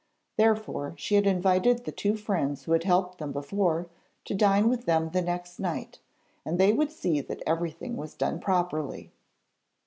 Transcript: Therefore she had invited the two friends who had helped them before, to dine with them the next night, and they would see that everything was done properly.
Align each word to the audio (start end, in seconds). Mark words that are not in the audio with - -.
Therefore 0.35 0.95
she 0.97 1.13
had 1.13 1.27
invited 1.27 1.85
the 1.85 1.91
two 1.91 2.15
friends 2.17 2.63
who 2.63 2.71
had 2.71 2.85
helped 2.85 3.19
them 3.19 3.31
before, 3.31 3.87
to 4.25 4.33
dine 4.33 4.67
with 4.67 4.85
them 4.85 5.11
the 5.11 5.21
next 5.21 5.59
night, 5.59 5.99
and 6.43 6.59
they 6.59 6.73
would 6.73 6.91
see 6.91 7.21
that 7.21 7.43
everything 7.45 7.95
was 7.97 8.15
done 8.15 8.39
properly. 8.39 9.11